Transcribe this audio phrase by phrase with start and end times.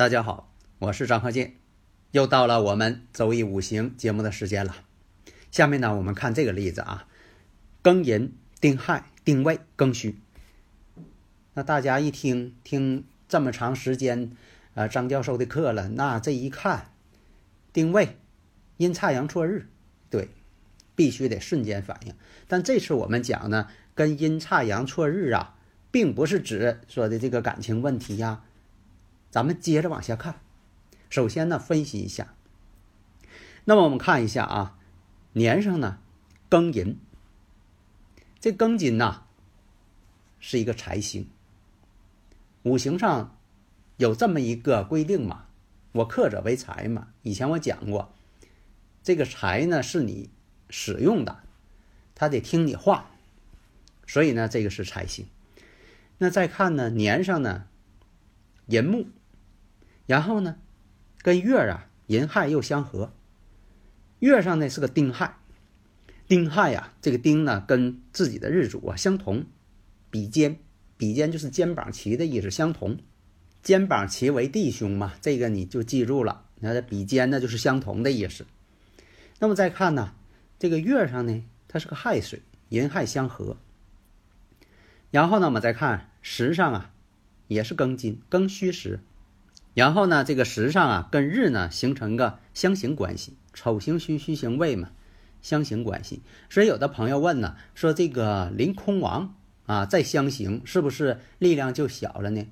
[0.00, 1.56] 大家好，我是张鹤剑，
[2.12, 4.74] 又到了我们周易五行节目的时间了。
[5.50, 7.06] 下面呢，我们看这个例子啊，
[7.82, 8.32] 庚寅、
[8.62, 10.18] 丁亥、丁未、庚戌。
[11.52, 14.34] 那大家一听听这么长时间，
[14.72, 16.92] 呃，张教授的课了，那这一看，
[17.70, 18.16] 丁未，
[18.78, 19.66] 阴差阳错日，
[20.08, 20.30] 对，
[20.96, 22.14] 必须得瞬间反应。
[22.48, 25.58] 但这次我们讲呢，跟阴差阳错日啊，
[25.90, 28.44] 并不是指说的这个感情问题呀。
[29.30, 30.40] 咱们接着往下看，
[31.08, 32.34] 首先呢，分析一下。
[33.64, 34.78] 那么我们看一下啊，
[35.34, 35.98] 年上呢，
[36.50, 36.98] 庚寅。
[38.40, 39.22] 这庚金呐，
[40.40, 41.28] 是一个财星。
[42.64, 43.38] 五行上
[43.98, 45.46] 有这么一个规定嘛，
[45.92, 47.08] 我克者为财嘛。
[47.22, 48.12] 以前我讲过，
[49.02, 50.28] 这个财呢是你
[50.70, 51.38] 使用的，
[52.16, 53.10] 他得听你话，
[54.06, 55.26] 所以呢，这个是财星。
[56.18, 57.66] 那再看呢，年上呢，
[58.66, 59.06] 寅木。
[60.10, 60.56] 然后呢，
[61.22, 63.12] 跟月啊寅亥又相合，
[64.18, 65.36] 月上呢是个丁亥，
[66.26, 69.46] 丁亥呀，这个丁呢跟自己的日主啊相同，
[70.10, 70.58] 比肩，
[70.96, 72.98] 比肩就是肩膀齐的意思，相同，
[73.62, 76.44] 肩膀齐为弟兄嘛，这个你就记住了。
[76.58, 78.44] 那这比肩呢就是相同的意思。
[79.38, 80.12] 那么再看呢，
[80.58, 83.56] 这个月上呢它是个亥水，寅亥相合。
[85.12, 86.92] 然后呢我们再看时上啊，
[87.46, 88.98] 也是庚金，庚戌时。
[89.74, 94.90] 然后呢，这个时上啊，跟日呢形成个相刑关系，丑行戌，戌行未嘛，
[95.42, 96.22] 相刑关系。
[96.48, 99.36] 所以有的朋友问呢，说这个临空亡
[99.66, 102.46] 啊，再相刑是不是力量就小了呢？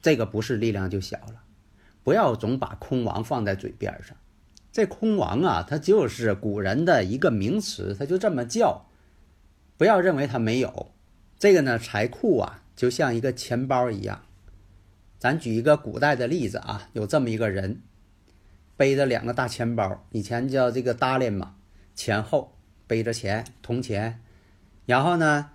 [0.00, 1.44] 这个不是力量就小了，
[2.02, 4.16] 不要总把空亡放在嘴边上。
[4.72, 8.86] 这空亡啊，它就是古人的一个名词，它就这么叫，
[9.76, 10.90] 不要认为它没有。
[11.38, 14.22] 这个呢，财库啊，就像一个钱包一样。
[15.22, 17.80] 咱举一个古代的例子啊，有这么一个人，
[18.76, 21.54] 背着两个大钱包，以前叫这个大链嘛，
[21.94, 22.56] 前后
[22.88, 24.20] 背着钱，铜钱，
[24.84, 25.50] 然后呢，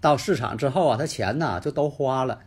[0.00, 2.40] 到市场之后啊，他钱呢就都花了，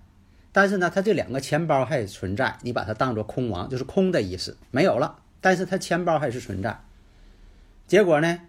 [0.51, 6.77] 但是呢，他这两个钱包还存在，你把它当做空亡，就是空的意思，没有了，但是他钱包还是存在。
[7.87, 8.41] 结果呢，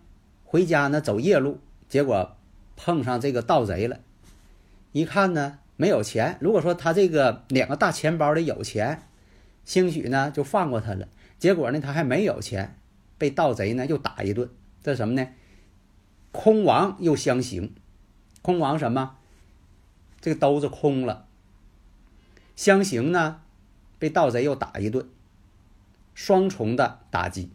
[0.45, 2.37] 回家呢走夜路，结果
[2.75, 4.01] 碰上这个盗贼了，
[4.91, 5.61] 一看呢。
[5.77, 9.03] 没有钱，如果说他这个两个大钱包里有钱，
[9.65, 11.09] 兴许呢就放过他了。
[11.39, 12.79] 结果呢他还没有钱，
[13.19, 14.49] 被盗贼呢又打一顿。
[14.83, 15.29] 这什么呢？
[16.33, 17.75] 空亡又相刑，
[18.41, 19.17] 空亡什么？
[20.21, 21.27] 这个兜子空了。
[22.55, 23.43] 相刑呢，
[23.99, 25.07] 被盗贼又打一顿，
[26.15, 27.51] 双重的打击。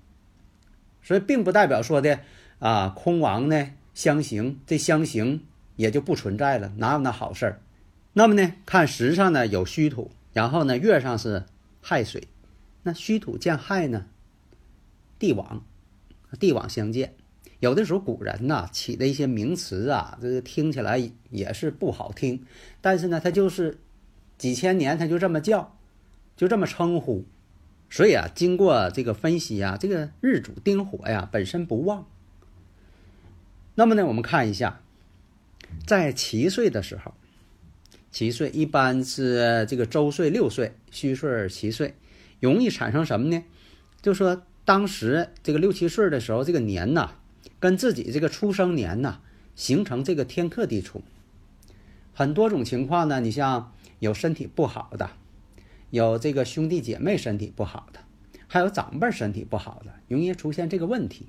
[1.01, 2.19] 所以并不代表说的
[2.59, 5.43] 啊，空亡呢相刑，这相刑
[5.75, 7.59] 也就不存在了，哪有那好事儿？
[8.13, 11.45] 那么呢，看时上呢有虚土，然后呢月上是
[11.81, 12.27] 亥水，
[12.83, 14.05] 那虚土见亥呢，
[15.17, 15.63] 地网，
[16.37, 17.13] 地网相见。
[17.61, 22.45] 有的时候古人呐起的一些名词啊，这个听起来也是不好听，
[22.81, 23.77] 但是呢，他就是
[24.37, 25.77] 几千年他就这么叫，
[26.35, 27.23] 就这么称呼。
[27.89, 32.05] 所以啊，经过这个分析啊，这个日主丁火呀本身不旺。
[33.75, 34.81] 那么呢，我们看一下，
[35.87, 37.13] 在七岁的时候。
[38.11, 41.95] 七岁一般是这个周岁六岁，虚岁七岁，
[42.41, 43.41] 容易产生什么呢？
[44.01, 47.11] 就说当时这个六七岁的时候，这个年呐，
[47.59, 49.19] 跟自己这个出生年呐，
[49.55, 51.01] 形成这个天克地冲。
[52.13, 55.11] 很多种情况呢，你像有身体不好的，
[55.89, 58.01] 有这个兄弟姐妹身体不好的，
[58.47, 61.27] 还有长辈身体不好的，容易出现这个问题。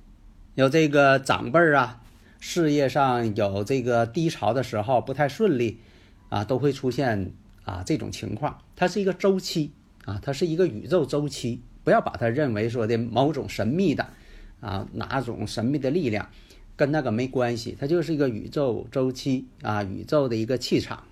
[0.56, 2.02] 有这个长辈啊，
[2.40, 5.78] 事业上有这个低潮的时候，不太顺利。
[6.32, 7.30] 啊，都会出现
[7.62, 9.70] 啊这种情况，它是一个周期
[10.06, 14.08] 啊，它是一个宇宙周期，不要把它认为说的某种神秘的
[14.60, 16.30] 啊哪种神秘的力量，
[16.74, 21.04] 跟那个没关系，它就是一个宇宙周期啊，宇宙的一个气场。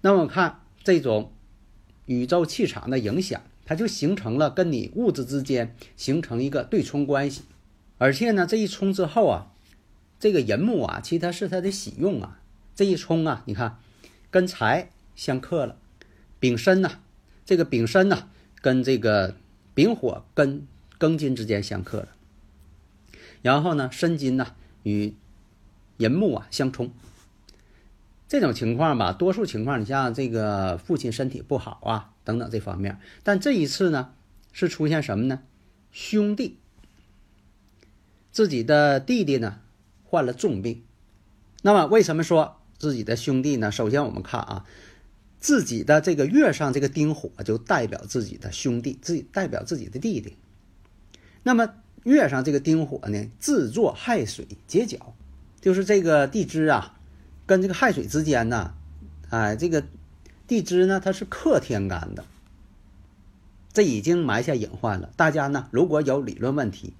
[0.00, 1.30] 那么看这种
[2.06, 7.42] 宇宙气场的影响，它就形成了跟你物质之间形成一个对冲关系，
[7.98, 9.52] 而且呢，这一冲之后啊，
[10.18, 12.40] 这个寅木啊，其实它是它的喜用啊，
[12.74, 13.78] 这一冲啊，你看
[14.30, 15.76] 跟财相克了，
[16.38, 17.00] 丙申呢，
[17.44, 18.28] 这个丙申呢，
[18.60, 19.34] 跟这个
[19.74, 20.66] 丙火跟
[20.98, 22.08] 庚金之间相克了，
[23.42, 25.14] 然后呢，申金呢与
[25.96, 26.90] 寅木啊相冲。
[28.28, 33.00] 这种情况吧，多数情况，你像这个父亲身体不好啊，等等这方面。
[33.24, 34.12] 但这一次呢，
[34.52, 35.42] 是出现什么呢？
[35.90, 36.56] 兄弟，
[38.30, 39.58] 自己的弟弟呢
[40.04, 40.84] 患了重病。
[41.62, 43.70] 那么为什么说自己的兄弟呢？
[43.70, 44.64] 首先我们看啊，
[45.38, 50.36] 自己的这个月上这个丁火就代表自己的兄弟，自己代表自己的弟弟。
[51.42, 51.74] 那么
[52.04, 55.14] 月上这个丁火呢，自作亥水结角，
[55.60, 56.96] 就是这个地支啊。
[57.46, 58.72] 跟这个亥水之间呢，
[59.28, 59.84] 哎，这个
[60.46, 62.24] 地支呢，它是克天干的，
[63.72, 65.10] 这已经埋下隐患了。
[65.16, 66.94] 大家呢，如果有理论问题，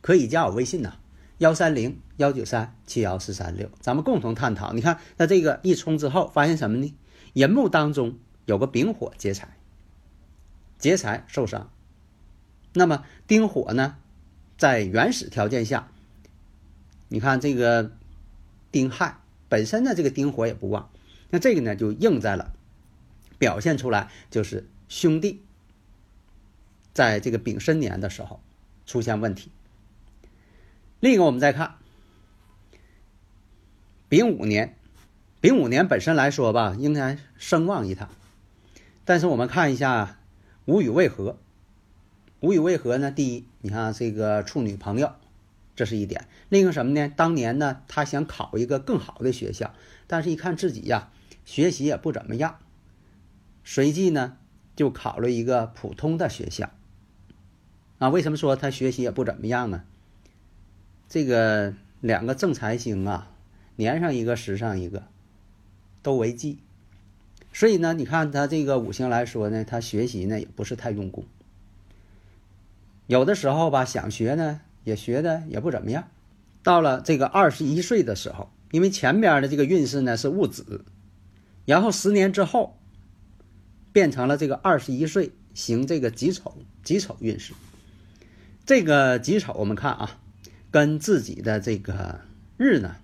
[0.00, 0.94] 可以加我微信呐，
[1.38, 4.72] 幺三零幺九三七幺四三六，咱们共同探讨。
[4.72, 6.94] 你看，那这个一冲之后，发现什么呢？
[7.32, 9.56] 寅木当中有个丙火劫财，
[10.78, 11.70] 劫财受伤。
[12.74, 13.96] 那么丁火呢，
[14.56, 15.88] 在原始条件下，
[17.08, 17.92] 你看这个
[18.70, 19.18] 丁亥。
[19.48, 20.90] 本身呢，这个丁火也不旺，
[21.30, 22.52] 那这个呢就应在了，
[23.38, 25.42] 表现出来就是兄弟
[26.92, 28.40] 在这个丙申年的时候
[28.84, 29.50] 出现问题。
[31.00, 31.76] 另一个，我们再看
[34.08, 34.74] 丙午年，
[35.40, 38.08] 丙午年本身来说吧，应该声望一趟，
[39.04, 40.18] 但是我们看一下
[40.64, 41.38] 无语为何？
[42.40, 43.10] 无语为何呢？
[43.10, 45.12] 第一，你看这个处女朋友。
[45.76, 47.08] 这是一点，另一个什么呢？
[47.16, 49.72] 当年呢，他想考一个更好的学校，
[50.08, 51.12] 但是一看自己呀，
[51.44, 52.58] 学习也不怎么样，
[53.62, 54.38] 随即呢，
[54.74, 56.70] 就考了一个普通的学校。
[57.98, 59.84] 啊，为什么说他学习也不怎么样呢？
[61.08, 63.30] 这个两个正财星啊，
[63.76, 65.04] 年上一个，时上一个，
[66.02, 66.58] 都为忌，
[67.52, 71.24] 所以呢，你看他这个五行来说呢，他学习呢也不是太用功，
[73.06, 74.60] 有的时候吧，想学呢。
[74.84, 76.08] 也学的也不怎么样，
[76.62, 80.82] 到了这个二十一岁的时候，因为前边的这个运势呢是戊子，
[81.66, 82.78] 然后十年之后
[83.92, 87.52] 变成了这个二十一岁行这个己丑，己丑运势。
[88.64, 90.18] 这个己丑我们看啊，
[90.70, 92.20] 跟自己的这个
[92.56, 92.96] 日呢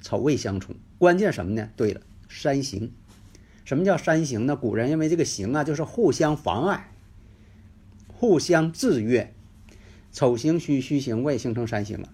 [0.00, 1.68] 丑未相冲，关键什么呢？
[1.76, 2.92] 对了，三刑。
[3.64, 4.56] 什么叫三刑呢？
[4.56, 6.92] 古人认为这个刑啊就是互相妨碍，
[8.08, 9.32] 互相制约。
[10.10, 12.08] 丑行戌，戌行未，形成三行了。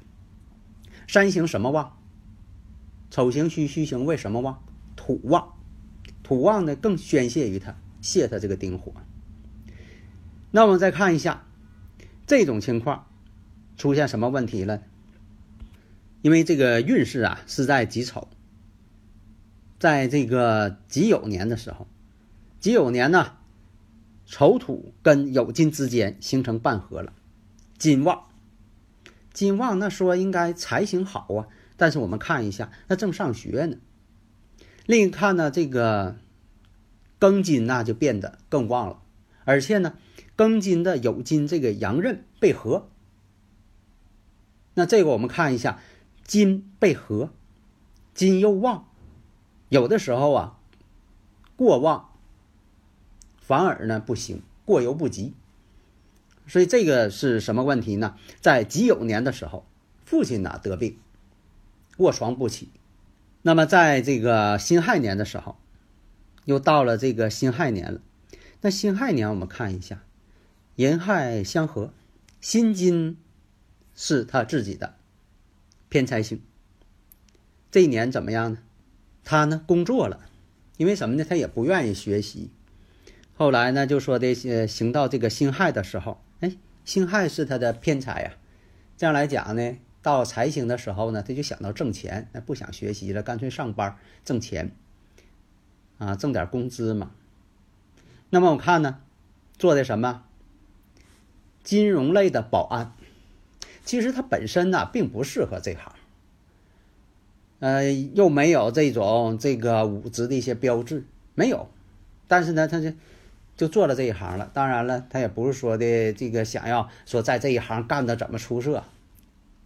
[1.09, 1.97] 三行什么旺？
[3.11, 4.63] 丑行戌，戌行未什么旺？
[4.95, 5.55] 土旺。
[6.23, 8.93] 土旺呢，更宣泄于他，泄他这个丁火。
[10.51, 11.47] 那我们再看一下
[12.27, 13.07] 这种情况
[13.77, 14.83] 出现什么问题了？
[16.23, 18.29] 因为这个运势啊是在己丑，
[19.79, 21.87] 在这个己酉年的时候，
[22.59, 23.37] 己酉年呢，
[24.27, 27.13] 丑土跟酉金之间形成半合了。
[27.79, 28.25] 金旺，
[29.33, 33.77] 金旺，那说应该财星好啊，但是我们看一下，那正上学呢。
[34.85, 36.19] 另一看呢，这个
[37.21, 39.03] 庚金那就变得更旺了，
[39.45, 39.95] 而且呢，
[40.37, 42.89] 庚金的酉金这个阳刃被合，
[44.75, 45.81] 那这个我们看一下，
[46.29, 47.31] 金被合，
[48.13, 48.87] 金又旺，
[49.71, 50.59] 有的时候啊，
[51.57, 52.11] 过旺
[53.41, 55.33] 反而呢不行，过犹不及。
[56.47, 58.15] 所以这个是什么问题呢？
[58.43, 59.65] 在己酉年的时候，
[60.05, 60.99] 父亲呢得病，
[61.97, 62.69] 卧床不起。
[63.41, 65.57] 那么在这个辛亥年的时候，
[66.45, 68.03] 又到了这个辛亥年了。
[68.61, 70.03] 那辛亥年我们看一下，
[70.77, 71.95] 寅亥相合，
[72.43, 73.17] 辛金
[73.95, 74.98] 是他自己的
[75.89, 76.41] 偏财星。
[77.71, 78.59] 这一年怎么样呢？
[79.25, 80.21] 他呢工作了，
[80.79, 81.25] 因为什么呢？
[81.29, 82.51] 他也不愿意学习。
[83.35, 86.23] 后来呢，就说的呃，行到这个辛亥的时候。
[86.41, 88.33] 哎，辛亥是他的偏财呀，
[88.97, 94.73] 这样来讲呢，到财星的时候呢，他就想到挣钱，那不想学习了，干脆上班挣钱，
[95.99, 97.11] 啊，挣点工资嘛。
[98.31, 99.01] 那么我看呢，
[99.59, 100.25] 做的什么？
[101.63, 102.93] 金融类的保安，
[103.89, 105.95] 其实他本身呢并不适合这行，
[107.61, 111.05] 呃，又没有这种这个武职的一些标志，
[111.35, 111.71] 没有，
[112.27, 112.93] 但是呢，他就。
[113.57, 118.85] 就做了这一行了，当然了，他也不是说的这个想要说在这一行干的怎么出色，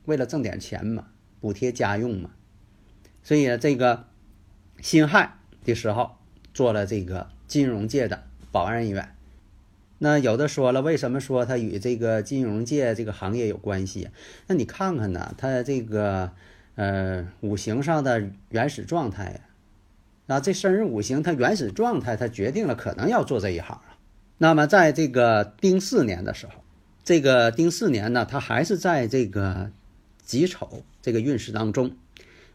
[0.06, 1.08] 为了挣点钱嘛，
[1.42, 2.30] 补贴家用嘛，
[3.22, 4.06] 所以这个
[4.80, 5.34] 辛亥
[5.66, 6.12] 的时候
[6.54, 9.14] 做了这个金融界的保安人员。
[10.04, 14.08] 那有的说了，为什么说它与这个金融界这个行业有关系？
[14.48, 16.32] 那你看看呢，它这个
[16.74, 19.42] 呃五行上的原始状态
[20.26, 23.96] 啊，这生日五行它原始状态，它决定了可能要做这一行啊。
[24.38, 26.64] 那么在这个丁巳年的时候，
[27.04, 29.70] 这个丁巳年呢，它还是在这个
[30.24, 31.96] 己丑这个运势当中，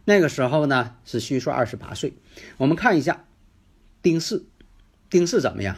[0.03, 2.11] 那个时候呢是虚岁二十八岁。
[2.57, 3.23] 我们看一下
[4.01, 4.43] 丁巳，
[5.09, 5.77] 丁巳怎么样？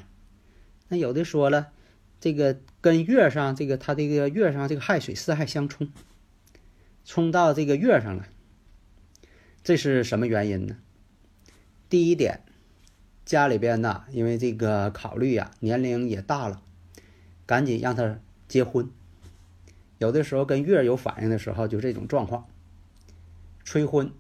[0.90, 1.72] 那有的说了，
[2.20, 5.92] 这个跟月上这个它这个月上这个亥水四亥相冲，
[7.06, 8.28] 冲到这个月上了，
[9.64, 10.78] 这是什么原因呢？
[11.90, 12.42] 第一点，
[13.24, 16.62] 家里边呢，因为这个考虑呀，年龄也大了，
[17.46, 18.90] 赶紧让他结婚。
[20.00, 22.48] 有的时候跟月有反应的时候，就这种状况，
[23.64, 24.12] 催婚。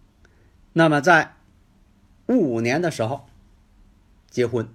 [0.74, 1.36] 那么在
[2.28, 3.28] 戊午年的时候
[4.30, 4.70] 结婚。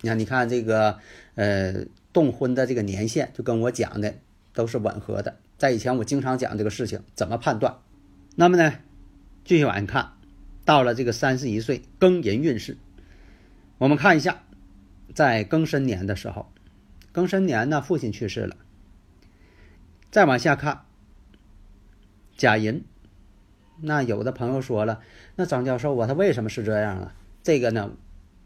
[0.00, 0.98] 你看，你看这个，
[1.34, 4.14] 呃，动婚的这个年限就跟我讲的
[4.52, 5.36] 都是吻合的。
[5.56, 7.76] 在以前我经常讲这个事情怎么判断。
[8.36, 8.74] 那么呢，
[9.44, 10.12] 继续往下看，
[10.64, 12.76] 到了这个三十一岁庚寅运势，
[13.78, 14.42] 我们看一下，
[15.14, 16.46] 在庚申年的时候，
[17.12, 18.56] 庚申年呢，父亲去世了。
[20.12, 20.82] 再往下看，
[22.36, 22.84] 甲寅，
[23.80, 25.00] 那有的朋友说了，
[25.34, 27.14] 那张教授啊，他为什么是这样啊？
[27.42, 27.90] 这个呢，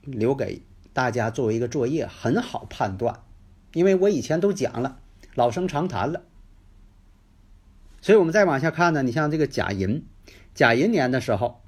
[0.05, 0.63] 留给。
[0.93, 3.21] 大家作为一个作业很好判断，
[3.73, 4.99] 因为我以前都讲了，
[5.35, 6.23] 老生常谈了。
[8.03, 10.05] 所以我们再往下看呢，你像这个甲寅，
[10.55, 11.63] 甲寅年的时候，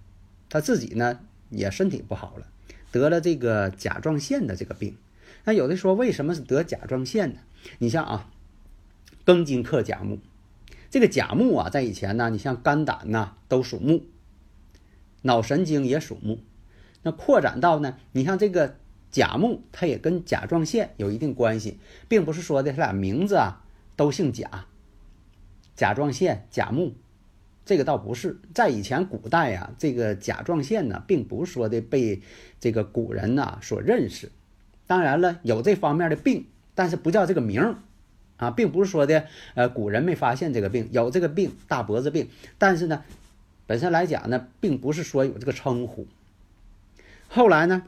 [0.51, 2.47] 他自己呢也身体不好了，
[2.93, 4.97] 得了这个甲状腺的这个病。
[5.45, 7.41] 那有的说为什么是得甲状腺呢？
[7.79, 8.29] 你像啊，
[9.25, 10.19] 庚金克甲木，
[10.91, 14.03] 这个甲木啊，在以前呢，你像肝胆呐都属木，
[15.23, 16.41] 脑神经也属木，
[17.03, 18.77] 那扩展到呢，你像这个。
[19.15, 21.79] 甲木它也跟甲状腺有一定关系，
[22.09, 23.63] 并不是说的他俩名字啊
[23.95, 24.67] 都姓甲。
[25.77, 26.95] 甲状腺、甲木，
[27.65, 28.41] 这个倒不是。
[28.53, 32.23] 在以前古代呀，这个甲状腺呢，并不是说的被
[32.59, 34.33] 这个古人呐所认识。
[34.89, 37.77] 当然了，有这方面的病，但是不叫这个名儿
[38.39, 42.29] 啊，并不是说的呃古人没发现这个病，有这个病大脖子病，
[42.59, 43.05] 但是呢，
[43.69, 46.09] 本身来讲呢，并不是说有这个称呼。
[47.29, 47.85] 后来呢？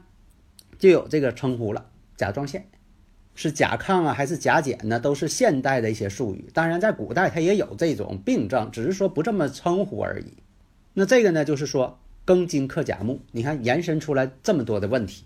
[0.77, 2.67] 就有这个称呼了，甲状腺
[3.35, 4.99] 是甲亢啊，还是甲减呢？
[4.99, 6.49] 都是现代的一些术语。
[6.53, 10.33] 当然，在古代它也有这种病症，只是说不这么称呼而已。
[10.93, 15.25] 那这个呢，就是说庚金克甲木，你看延伸出来这么多的问题。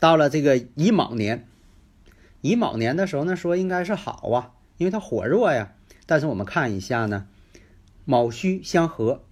[0.00, 1.46] 到了这个乙卯年，
[2.40, 5.72] 乙卯年的时候呢，说应该是好啊，因为它火弱呀。
[6.06, 7.26] 但是我们看一下呢，
[8.04, 9.22] 卯戌相合，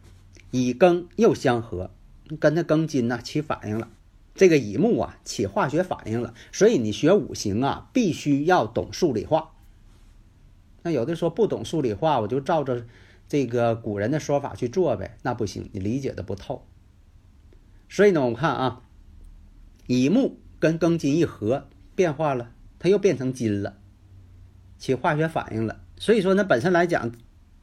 [0.52, 1.90] 乙庚又相合，
[2.38, 3.88] 跟它庚金呢起反应了。
[4.34, 9.50] 这个乙木啊起化学反应了，所以你学五行啊必须要懂数理化。
[10.82, 12.86] 那有的说不懂数理化，我就照着
[13.28, 16.66] 这个古人的说法去做呗，那不行，你理解的不透。
[17.88, 18.82] 所以呢，我们看啊，
[19.86, 23.76] 乙木跟庚金一合，变化了，它又变成金了，
[24.78, 25.80] 起化学反应了。
[25.98, 27.12] 所以说呢，本身来讲，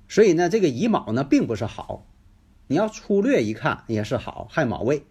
[0.08, 2.06] 所以呢，这个乙卯呢并不是好，
[2.68, 5.04] 你要粗略一看也是好，亥卯未。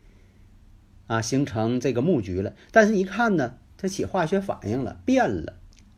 [1.08, 5.54] 啊，形成这个木局了，但是一看呢，它起化学反应了，变了。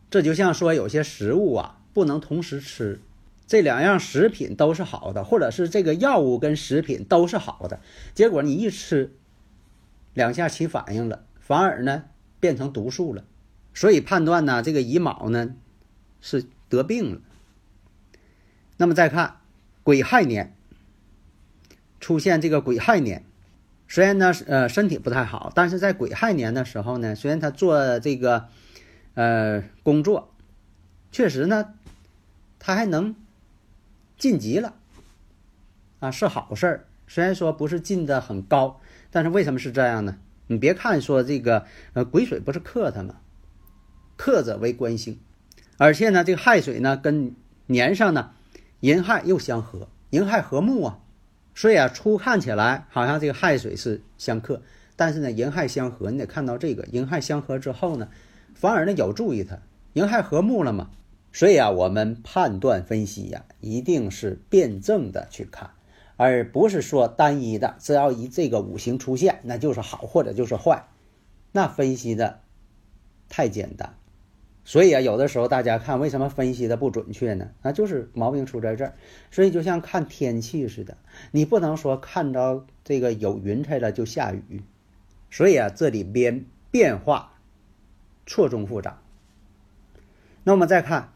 [0.09, 3.01] 这就像说有些食物啊，不能同时吃，
[3.47, 7.81] 这两样食品都是好的，或者是这个药物跟食品都是好的，
[8.15, 9.13] 结果你一吃，
[10.15, 12.05] 两下起反应了，反而呢
[12.39, 13.25] 变成毒素了。
[13.75, 15.55] 所以判断呢，这个乙卯呢
[16.21, 17.21] 是得病了。
[18.77, 19.39] 那么再看
[19.83, 20.57] 癸亥年，
[21.99, 23.25] 出现这个癸亥年。
[23.93, 28.47] 虽然呢，呃，身体不太好，但是在癸亥年的时候呢，虽然他做这个，
[29.15, 30.33] 呃，工作，
[31.11, 31.75] 确实呢，
[32.61, 33.17] 他还能
[34.17, 34.75] 晋级了，
[35.99, 36.87] 啊，是好事儿。
[37.09, 38.81] 虽然说不是进的很高，
[39.11, 40.19] 但是为什么是这样呢？
[40.47, 43.17] 你别看说这个，呃，癸水不是克他吗？
[44.17, 45.19] 克者为官星，
[45.79, 47.35] 而且呢，这个亥水呢跟
[47.67, 48.31] 年上呢，
[48.79, 51.01] 寅亥又相合，寅亥合木啊。
[51.55, 54.63] 所以啊，初看起来好像这个亥水是相克，
[54.97, 58.09] 但是呢，寅亥相合，你得看到这个寅亥相合之后呢，
[58.55, 59.59] 反而呢有助于它
[59.93, 60.91] 寅亥合木了嘛。
[61.33, 65.71] 所以啊，我们判断分析呀，一定是辩证的去看，
[66.17, 70.89] 而不是说单一的，只要一这个五行出现，那就是好或者就是坏，
[71.53, 72.41] 那分析的
[73.29, 73.95] 太简单。
[74.65, 77.49] 所以啊，有的时候大家看为什么分析的不准确呢？
[77.63, 78.95] 那就是毛病出在这儿。
[79.31, 80.97] 所以就像看天气似的，
[81.33, 84.63] 你不能说看着这个有云彩了就下雨。
[85.31, 87.33] 所以啊，这里边变化
[88.27, 89.01] 错综复杂。
[90.45, 91.13] 那我们再看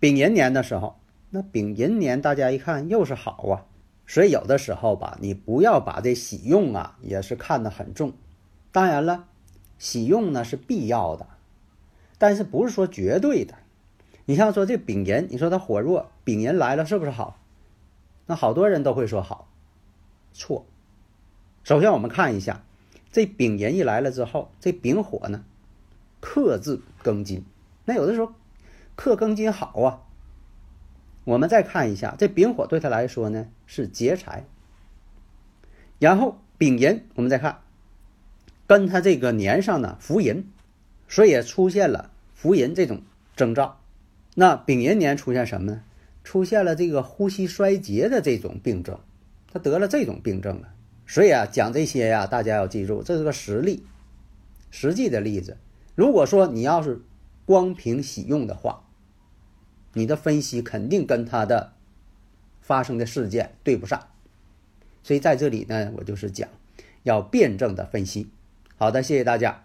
[0.00, 0.98] 丙寅年的时候，
[1.30, 3.66] 那丙寅年大家一看又是好啊，
[4.06, 8.12] 所以有的时候吧，你不要把这喜用啊也是看得很重。
[8.72, 9.26] 当然了，
[9.78, 11.26] 喜用呢是必要的，
[12.18, 13.54] 但是不是说绝对的。
[14.26, 17.40] 你像说这丙寅，你说它火弱，丙寅来了是不是好？
[18.26, 19.48] 那好多人都会说好，
[20.34, 20.66] 错。
[21.64, 22.62] 首先我们看一下，
[23.10, 25.44] 这丙寅一来了之后，这丙火呢，
[26.20, 27.44] 克制庚金。
[27.86, 28.32] 那有的时候
[28.96, 30.02] 克庚金好啊。
[31.24, 34.44] 我们再看一下，这丙火对他来说呢是劫财。
[35.98, 37.60] 然后丙寅，我们再看，
[38.66, 40.50] 跟他这个年上呢福银，
[41.08, 43.02] 所以也出现了浮淫这种
[43.34, 43.80] 征兆。
[44.34, 45.82] 那丙寅年出现什么呢？
[46.22, 49.00] 出现了这个呼吸衰竭的这种病症，
[49.50, 50.68] 他得了这种病症了。
[51.06, 53.86] 所以啊，讲这些呀，大家要记住，这是个实例，
[54.70, 55.56] 实际的例子。
[55.94, 57.00] 如果说你要是
[57.46, 58.84] 光凭喜用的话，
[59.94, 61.72] 你的分析肯定跟他的
[62.60, 64.08] 发生的事件对不上。
[65.02, 66.46] 所以在这里呢，我就是讲
[67.04, 68.28] 要辩证的分析。
[68.76, 69.64] 好的，谢谢大家。